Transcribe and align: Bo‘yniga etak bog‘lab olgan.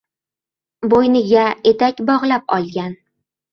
Bo‘yniga 0.93 1.45
etak 1.73 2.03
bog‘lab 2.11 2.59
olgan. 2.59 2.99